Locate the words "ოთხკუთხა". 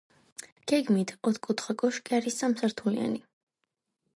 1.31-1.75